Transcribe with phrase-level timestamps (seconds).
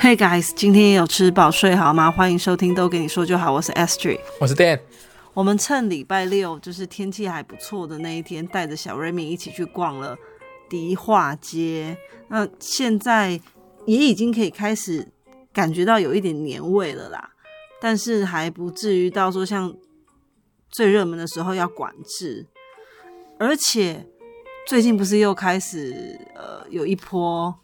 [0.00, 2.10] Hey guys，今天有吃饱睡好吗？
[2.10, 4.80] 欢迎收听都跟你说就好，我是 Astrid，我是 Dan。
[5.34, 10.16] 我们趁礼拜六就是天气还不错的那一天，带着小 Remy 一起去逛了
[10.68, 11.98] 迪化街。
[12.28, 13.40] 那现在
[13.86, 15.08] 也已经可以开始
[15.52, 17.30] 感觉到有一点年味了啦，
[17.80, 19.74] 但是还不至于到说像
[20.70, 22.46] 最热门的时候要管制。
[23.38, 24.06] 而且
[24.66, 27.54] 最近不是又开始呃有一波。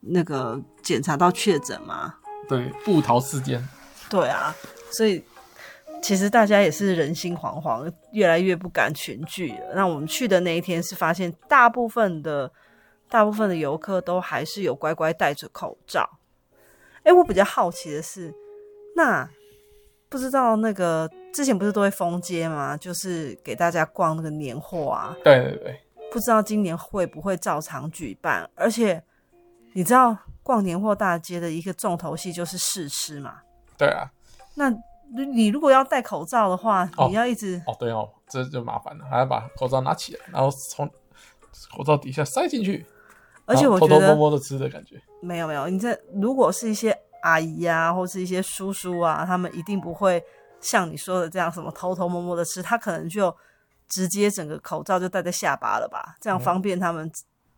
[0.00, 2.14] 那个检查到确诊吗？
[2.48, 3.66] 对，布桃事件。
[4.08, 4.52] 对啊，
[4.90, 5.22] 所以
[6.02, 9.74] 其实大家也是人心惶惶，越来越不敢群聚了。
[9.74, 12.50] 那我们去的那一天是发现，大部分的
[13.08, 16.18] 大部分的游客都还是有乖乖戴着口罩。
[17.04, 18.34] 哎，我比较好奇的是，
[18.96, 19.28] 那
[20.08, 22.76] 不知道那个之前不是都会封街吗？
[22.76, 25.16] 就是给大家逛那个年货啊。
[25.22, 25.80] 对对对。
[26.10, 29.04] 不知道今年会不会照常举办，而且。
[29.72, 33.40] 你知道逛年货大街的一个重头戏就是试吃嘛？
[33.78, 34.10] 对啊。
[34.54, 34.68] 那
[35.34, 40.88] 你如果要戴口罩的话，哦、你要一直哦，对哦，这就麻烦了，还要把口罩拿起来，然后从
[41.72, 42.86] 口罩底下塞进去，
[43.46, 45.00] 而且我觉得偷偷摸摸的吃的感觉。
[45.22, 50.22] 没有没有，你这如果是一些阿姨啊，或是一些叔叔啊，他们一定不会
[50.60, 53.34] 像你说的这样什么偷偷摸摸的吃，他可能就
[53.88, 57.10] 直接整个口罩就戴在下巴了吧，这样方便他们。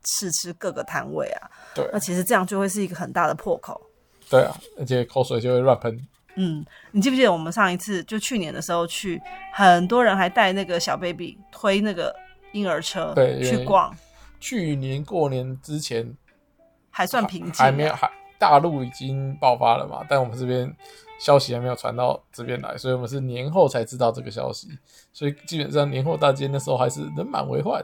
[0.02, 3.80] 嗯试吃各个摊位啊，对，那其实这样就会是一个很大的破口。
[4.28, 5.96] 对啊，而且口水就会乱喷。
[6.36, 9.20] 嗯，你记不记得我们上一次就去年的时候去，
[9.52, 12.14] 很多人还带那个小 baby 推那个
[12.52, 13.94] 婴儿车，对，去逛。
[14.40, 16.16] 去年过年之前
[16.90, 20.74] 还算平静，还没有，还大陆已经爆发了嘛，但我们这边
[21.20, 24.68] 消息还没有传到这边来，所以我们是年后才知道这个消息，
[25.12, 27.80] 所以基本上年货大街那时候还是人满为患。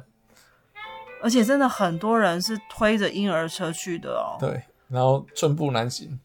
[1.22, 4.36] 而且真的很多人是推着婴儿车去的哦。
[4.38, 6.18] 对，然后寸步难行，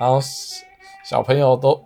[0.00, 0.18] 然后
[1.04, 1.84] 小朋友都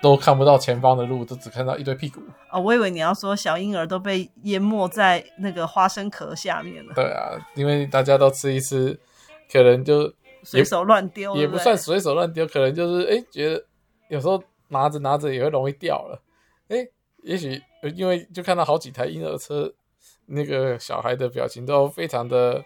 [0.00, 2.20] 都看不到前方的路，都只看到一堆屁股。
[2.50, 6.92] 哦，我以为你要说小婴儿都被淹没在那个花生壳下面了。
[6.94, 8.98] 对啊，因为大家都吃一吃，
[9.50, 10.12] 可能就
[10.42, 13.64] 随手乱丢，也不算随手乱丢，可能就是哎、欸，觉得
[14.08, 16.20] 有时候拿着拿着也会容易掉了。
[16.68, 17.62] 哎、欸，也许
[17.94, 19.72] 因为就看到好几台婴儿车。
[20.26, 22.64] 那个小孩的表情都非常的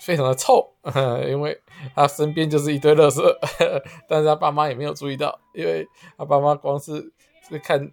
[0.00, 0.66] 非常的臭，
[1.28, 1.58] 因为
[1.94, 3.22] 他身边就是一堆垃圾，
[4.08, 5.86] 但是他爸妈也没有注意到，因为
[6.16, 7.12] 他爸妈光是
[7.48, 7.90] 是看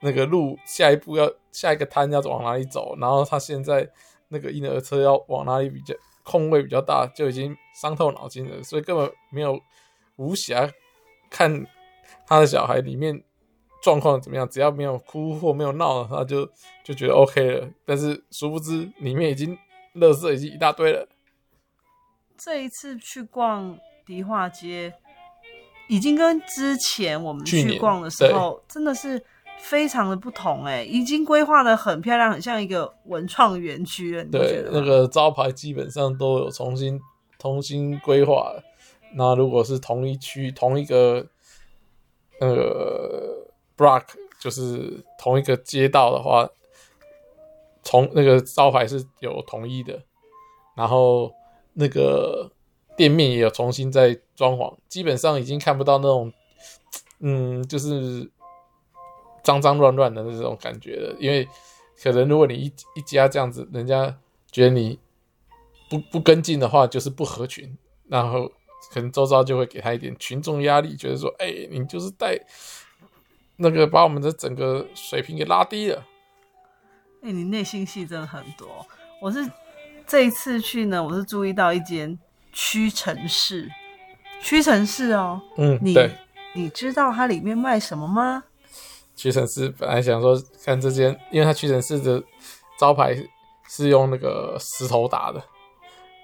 [0.00, 3.88] 那个路，下一步要下一个摊要往哪里走，然后他现在
[4.28, 9.60] 那个婴儿车要往哪里比较空位比较大，就已经伤透脑筋了，所以根本没有
[10.16, 10.70] 无暇
[11.28, 11.66] 看
[12.26, 13.22] 他的小孩里面。
[13.82, 14.46] 状况怎么样？
[14.48, 16.46] 只要没有哭或没有闹，他就
[16.84, 17.68] 就觉得 OK 了。
[17.86, 19.56] 但是殊不知里面已经
[19.94, 21.08] 垃圾已经一大堆了。
[22.36, 24.92] 这一次去逛迪化街，
[25.88, 29.22] 已经跟之前我们去逛的时候真的是
[29.58, 34.24] 非常的不同哎、欸，已经规划的很漂亮，很像一个文创园区了。
[34.24, 37.00] 对，那个招牌基本上都有重新
[37.38, 38.52] 重新规划。
[39.14, 41.26] 那如果是同一区同一个
[42.40, 43.39] 那个。
[43.80, 44.04] Block
[44.38, 46.46] 就是同一个街道的话，
[47.82, 50.02] 从那个招牌是有统一的，
[50.76, 51.32] 然后
[51.72, 52.52] 那个
[52.94, 56.30] 店面也有重新在装潢，基本上已经看不到那种，
[57.20, 58.30] 嗯，就是
[59.42, 61.16] 脏脏乱乱的那种感觉了。
[61.18, 61.48] 因为
[62.02, 64.14] 可能如果你一一家这样子，人家
[64.52, 64.98] 觉得你
[65.88, 67.74] 不不跟进的话，就是不合群，
[68.08, 68.46] 然后
[68.92, 72.38] 可能周遭就会给他一点群众压力，觉得说，哎、你就是带。
[73.62, 76.02] 那个把我们的整个水平给拉低了。
[77.22, 78.66] 哎、欸，你内心戏真的很多。
[79.20, 79.46] 我是
[80.06, 82.18] 这一次去呢，我是注意到一间
[82.52, 83.70] 屈臣氏，
[84.40, 85.42] 屈臣氏哦。
[85.58, 86.10] 嗯，你对，
[86.54, 88.44] 你知道它里面卖什么吗？
[89.14, 90.34] 屈臣氏本来想说
[90.64, 92.22] 看这间，因为它屈臣氏的
[92.78, 93.14] 招牌
[93.68, 95.44] 是用那个石头打的。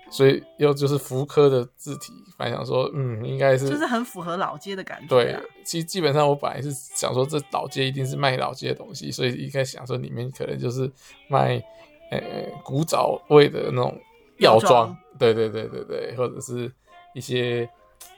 [0.09, 5.09] 所以又就是福柯的字体，反正想说，嗯，应该是就是很符合老街的感觉，啊。
[5.09, 10.91] 对，其实基本上我本来是想说，这老街一定是卖老街的东西，所以应该想说里面可能就是
[11.29, 11.57] 卖
[12.11, 14.01] 呃、欸、古早味的那种
[14.39, 16.73] 药妆，对对对对对，或者是
[17.15, 17.69] 一些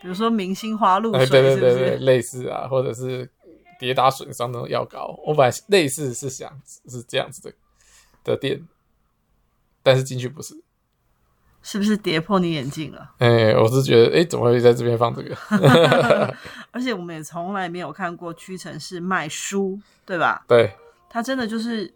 [0.03, 3.29] 比如说明星花露水，对对对对，类似啊，或者是
[3.81, 5.19] 跌打损伤那种药膏。
[5.25, 7.53] 我本来类似是想是这样子的
[8.23, 8.63] 的店，
[9.83, 10.55] 但是进去不是。
[11.71, 13.11] 是不是跌破你眼镜了？
[13.19, 15.37] 哎、欸，我是觉得，哎、欸，怎么会在这边放这个？
[16.73, 20.43] 而且我们也从来没有看过屈臣氏卖书，对吧？
[20.49, 20.73] 对，
[21.11, 21.93] 他真的就是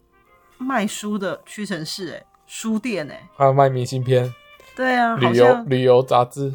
[0.58, 4.30] 卖书的屈臣氏，哎，书店，哎，还有卖明信片，
[4.76, 6.54] 对啊，旅游旅游杂志，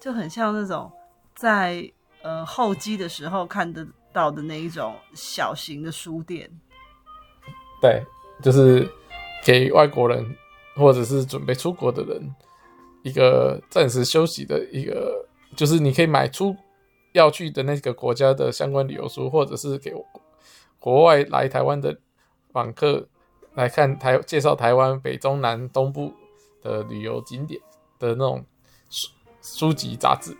[0.00, 0.88] 就很像那种
[1.34, 1.90] 在
[2.22, 6.48] 呃候机的时候看得到的那一种小型的书店。
[7.80, 8.00] 对，
[8.40, 8.88] 就是
[9.44, 10.24] 给外国人
[10.76, 12.32] 或者是准备出国的人
[13.02, 15.26] 一个暂时休息的一个，
[15.56, 16.56] 就是你可以买出
[17.12, 19.92] 要去的那个国家的相关旅游书，或者是给
[20.78, 21.98] 国外来台湾的
[22.52, 23.08] 访客。
[23.54, 26.10] 来看台介绍台湾北中南东部
[26.62, 27.60] 的旅游景点
[27.98, 28.42] 的那种
[28.88, 29.08] 书
[29.42, 30.34] 书籍杂志，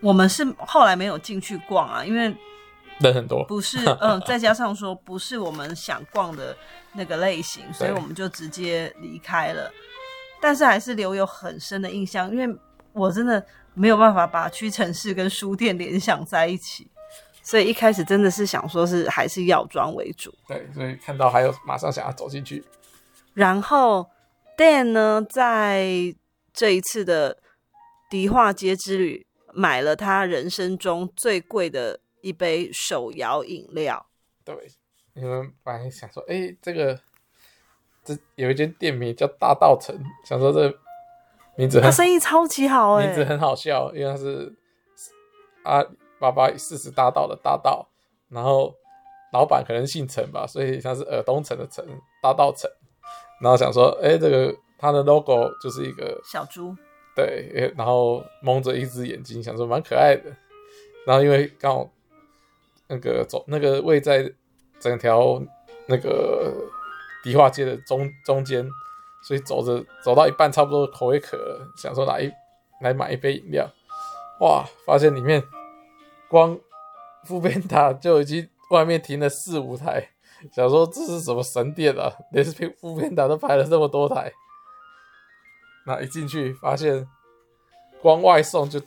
[0.00, 2.32] 我们是后来没有进去逛啊，因为
[3.00, 6.56] 人很多，不是嗯， 再加上说不是我们想逛的
[6.92, 9.68] 那个类型，所以我们就直接离开了。
[10.40, 12.58] 但是还是留有很深的印象，因为
[12.92, 13.44] 我真的
[13.74, 16.90] 没有办法把屈臣氏跟书店联想在一起。
[17.42, 20.32] 所以一开始真的是想说，是还是药妆为主。
[20.46, 22.62] 对，所以看到还有马上想要走进去。
[23.32, 24.08] 然后
[24.56, 26.14] Dan 呢，在
[26.52, 27.38] 这一次的
[28.10, 34.06] 迪化街之旅，买了他人生中最贵的一杯手摇饮料。
[34.44, 34.54] 对，
[35.14, 37.00] 你们本来想说，哎、欸，这个
[38.14, 40.72] 这有一间店名叫大道城，想说这
[41.56, 44.52] 名字很，他生意超级好、欸，名字很好笑，因为他是
[45.62, 45.84] 啊。
[46.20, 47.88] 八八四十大道的大道，
[48.28, 48.74] 然后
[49.32, 51.82] 老板可能姓陈吧，所以他是耳东城的陈，
[52.22, 52.70] 大道陈。
[53.40, 56.76] 然后想说，哎、欸，这个他的 logo 就是一个小猪，
[57.16, 60.24] 对，然后蒙着一只眼睛，想说蛮可爱的。
[61.06, 61.90] 然后因为刚好
[62.86, 64.30] 那个走那个位在
[64.78, 65.42] 整条
[65.86, 66.52] 那个
[67.22, 68.68] 迪化街的中中间，
[69.22, 72.32] 所以走着走到一半，差不多口也渴了，想说来一
[72.82, 73.68] 来买一杯饮料，
[74.40, 75.42] 哇，发现里面。
[76.28, 76.56] 光
[77.26, 80.10] foodpanda 就已经外面停了四五台，
[80.52, 82.08] 想说这是什么神店啊？
[82.30, 84.32] 连 foodpanda 都排了这么多台。
[85.84, 87.04] 那一进去发现，
[88.00, 88.80] 光外送就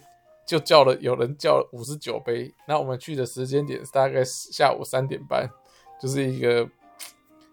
[0.47, 2.49] 就叫了有人叫了五十九杯。
[2.65, 5.49] 那我们去的时间点大概下午三点半，
[6.01, 6.65] 就是一个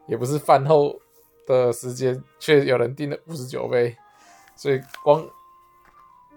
[0.06, 0.98] 也不是饭后
[1.46, 3.96] 的时间，却有人订了五十九杯，
[4.54, 5.24] 所以光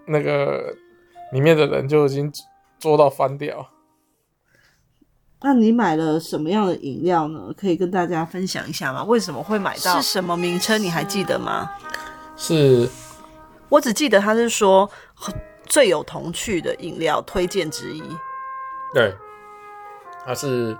[0.06, 0.74] 那个
[1.32, 2.32] 里面的人就已经。
[2.80, 3.66] 做到翻掉。
[5.40, 7.50] 那你买了什么样的饮料呢？
[7.56, 9.02] 可以跟大家分享一下吗？
[9.04, 9.96] 为什么会买到？
[9.96, 10.82] 是什么名称？
[10.82, 11.70] 你还记得吗？
[12.36, 12.86] 是，
[13.70, 14.90] 我只记得他是说
[15.64, 18.02] 最有童趣的饮料推荐之一。
[18.92, 19.14] 对，
[20.26, 20.76] 它是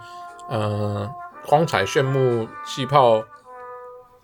[0.50, 1.10] 呃
[1.46, 3.22] 光彩炫目气泡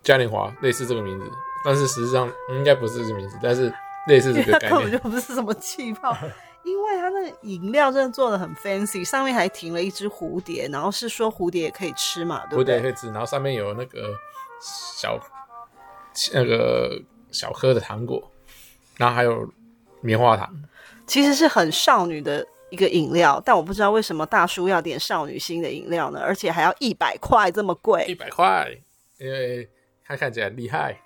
[0.02, 1.31] 嘉年华，类似这个名字，
[1.64, 3.72] 但是实际上应该不是这个名字，但是
[4.06, 6.17] 类似这个概念， 根本就不是什么气泡。
[6.62, 12.62] 因为它那个饮料真的做的很 fancy，上面还停了一只蝴蝶，然后是说蝴蝶也可以吃嘛，对不对？
[12.62, 14.14] 蝴蝶也可以吃，然后上面有那个
[14.61, 15.19] 小
[16.34, 17.00] 那个
[17.32, 18.31] 小颗的糖果，
[18.99, 19.50] 然后还有
[20.02, 20.55] 棉花糖，
[21.06, 26.20] 其实是很少女的一个饮料，但我不知道为什么大叔要点少女心的饮料呢？
[26.20, 28.69] 而且还要一百块这么贵，一百块，
[29.19, 29.69] 因为
[30.05, 31.00] 他看起来很厉害。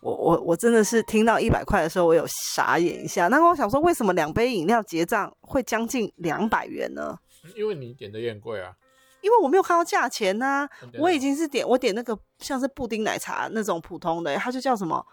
[0.00, 3.28] 我我我真的是听到一百块的时候，我有傻眼一下。
[3.28, 7.18] 那我想说，为什么两杯饮料结账会将近两百元呢？
[7.54, 8.74] 因为你点的也很贵啊。
[9.20, 15.06] 因为我没有看到价钱呐、啊，我已经是点我点那个像是布丁奶茶那种普通的，它就叫什么？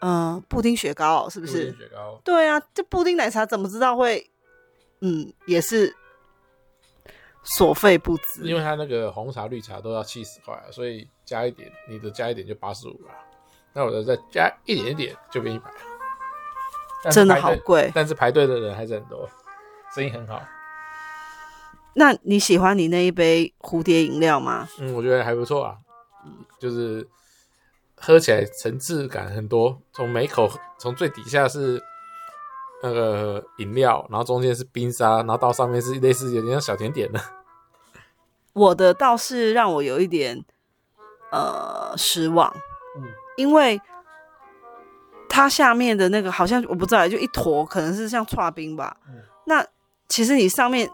[0.00, 1.72] 嗯、呃，布丁雪糕是不是？
[1.72, 2.20] 布丁雪糕。
[2.24, 4.30] 对啊，这布丁奶茶怎么知道会？
[5.00, 5.94] 嗯，也是
[7.42, 8.42] 所费不值。
[8.42, 13.10] 因为它那个红茶、绿茶都要七十块，所以加一点，你的加一点就八十五了。
[13.72, 15.70] 那我的再加一点点就变一百，
[17.12, 17.92] 真的好贵。
[17.94, 19.28] 但是排队的人还是很多，
[19.94, 20.42] 生意很好。
[21.94, 24.68] 那你喜欢你那一杯蝴蝶饮料吗？
[24.80, 25.76] 嗯，我觉得还不错啊，
[26.58, 27.06] 就是
[28.00, 29.80] 喝起来层次感很多。
[29.92, 31.82] 从每口，从最底下是
[32.82, 37.20] 那个饮料，然后中间是冰沙，然后到上面是类似有点像小甜点的。
[38.54, 40.44] 我的倒是让我有一点
[41.30, 42.52] 呃失望。
[42.96, 43.04] 嗯。
[43.36, 43.80] 因为
[45.28, 48.96] 它下面的那个好像我不知道，就一坨，可能是像串冰吧。
[49.08, 49.22] 嗯。
[49.46, 49.64] 那
[50.08, 50.90] 其实你上面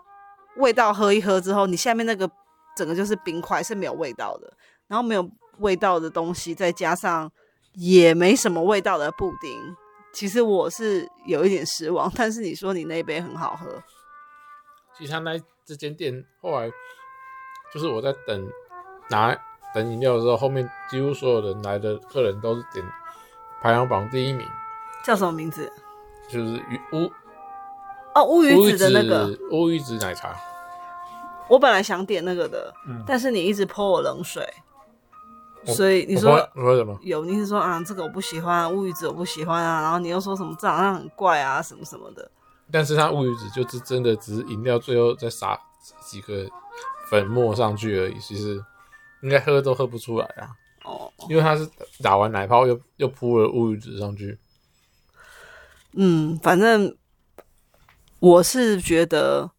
[0.56, 2.30] 味道喝一喝之后，你下面那个
[2.76, 4.52] 整个就是冰块，是没有味道的。
[4.86, 7.30] 然后没有味道的东西，再加上
[7.74, 9.76] 也没什么味道的布丁，
[10.12, 12.10] 其实我是有一点失望。
[12.16, 13.82] 但是你说你那杯很好喝，
[14.96, 16.70] 其实他那这间店后来
[17.72, 18.48] 就是我在等
[19.10, 19.36] 拿。
[19.74, 22.86] 等饮料的时候，后面几乎所有人来的客人都是点
[23.60, 24.46] 排行榜第一名，
[25.04, 25.68] 叫什么名字？
[26.28, 27.10] 就是乌
[28.14, 30.32] 哦乌鱼子的那个乌鱼子奶茶。
[31.48, 34.48] 我本来想点那个的，嗯、但是你一直泼我冷水。
[35.66, 36.98] 所以你说你说什么？
[37.02, 42.30] 有，你是说啊，这个我不喜欢，乌鱼子我不喜欢啊，然后你又说什么这好像很怪啊，什么什么的。
[42.70, 45.58] 但是它乌鱼子就是真的只是饮料最后再撒
[46.02, 46.46] 几个
[47.08, 48.62] 粉末上去而已，其实
[49.22, 50.48] 应该喝都喝不出来啊。
[50.84, 51.68] 哦，因为它是
[52.02, 54.38] 打完奶泡又又铺了乌鱼子上去。
[55.92, 56.96] 嗯，反正
[58.18, 59.50] 我是觉得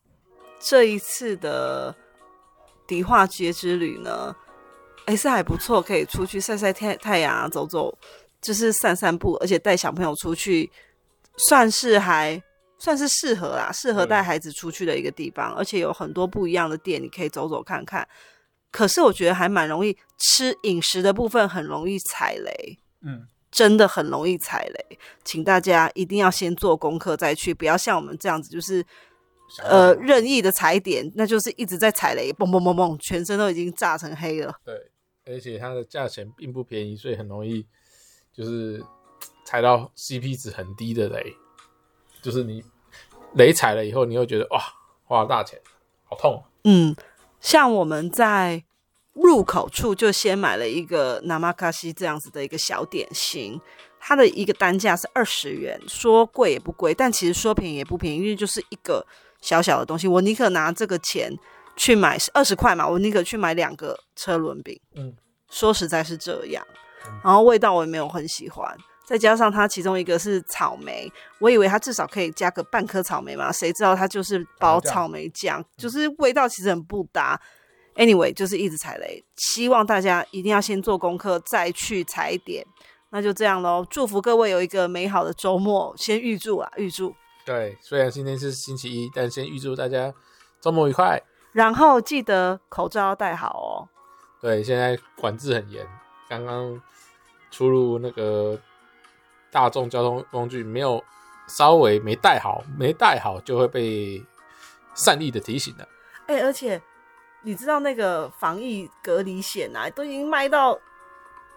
[0.60, 1.96] 这一次的
[2.86, 4.36] 迪化街之旅呢，
[5.06, 7.96] 还是还不错，可以出去晒晒太太阳啊，走走，
[8.42, 10.72] 就是散散步，而且带小朋友出去，
[11.38, 12.42] 算是还
[12.80, 18.08] 算是适合啦，适合带孩子出去的一个地方，而且有很多不一样的店，你可以走走看看。
[18.72, 22.80] 可是我觉得还蛮容易吃饮食的部分，很容易踩雷。
[23.02, 23.28] 嗯。
[23.52, 28.86] 真的很容易踩雷，请大家一定要先做功课再去，不要像我们这样子，就是
[29.64, 34.54] 呃任意的踩点，那就是一直在踩雷，嘣嘣嘣嘣，全身都已经炸成黑了。
[34.66, 34.76] 对，
[35.26, 37.66] 而且它的价钱并不便宜，所以很容易
[38.34, 38.84] 就是
[39.46, 41.36] 踩到 CP 值很低的雷，
[42.22, 42.64] 就是你
[43.34, 44.62] 雷踩了以后，你会觉得哇，
[45.04, 45.60] 花了大钱，
[46.04, 46.44] 好痛。
[46.64, 46.96] 嗯，
[47.40, 48.64] 像我们在。
[49.16, 53.58] 入口处就先买了一个那玛卡西这样子的一个小点心，
[53.98, 59.08] 它的一个单价是二十元，说贵也不贵，但其实说便宜也不便宜，因为就是一个
[59.40, 61.32] 小小的东西，我宁可拿这个钱
[61.76, 64.80] 去买二十块嘛，我宁可去买两个车轮饼。
[64.96, 65.14] 嗯，
[65.50, 66.66] 说实在是这样，
[67.24, 77.40] 然后味道我也没有很喜欢，再加上它其中一个是草莓，我以为它至少可以加个半颗草莓嘛，谁知道它就是包草莓酱，就是味道其实很不搭。
[77.96, 82.66] Anyway，就是一直踩雷，希望大家一定要先做功课再去踩点。
[83.12, 87.16] 那就这样喽，祝福各位有一个美好的周末，先预祝啊，预祝。
[87.46, 90.14] 对，虽然今天是星期一，但先预祝大家
[90.60, 91.22] 周末愉快。
[91.56, 93.88] 然后记得口罩要戴好哦。
[94.42, 95.88] 对，现在管制很严，
[96.30, 96.80] 刚刚
[97.50, 98.60] 出入那个
[99.50, 101.04] 大众交通工具，没有
[101.48, 104.22] 稍微没戴好，没戴好就会被
[104.94, 105.88] 善意的提醒的。
[106.28, 106.82] 哎、欸，而且。
[107.48, 110.76] 你知道那个防疫隔离险啊，都已经卖到，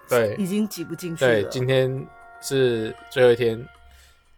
[0.07, 1.31] 对，已经挤不进去了。
[1.31, 2.07] 对，今天
[2.43, 3.67] 是最后一天，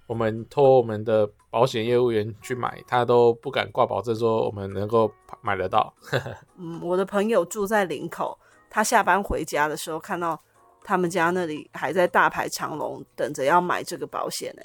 [0.07, 5.93] 我们托我们的保险业务员去买，他都不敢挂保证说我们能够买得到。
[6.57, 8.39] 嗯，我的朋友住在林口，
[8.71, 10.41] 他下班回家的时候看到
[10.83, 14.63] 他们家那里还在大排长龙，等着要买这个保险呢。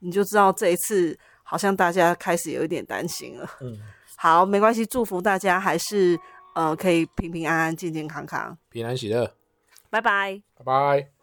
[0.00, 3.50] 你就知道这一次好像大家开始有一点担心了。
[3.60, 3.76] 嗯。
[4.20, 6.18] 好，没关系，祝福大家还是
[6.54, 9.32] 呃可以平平安安、健健康康、平安喜乐，
[9.90, 11.17] 拜拜，拜拜。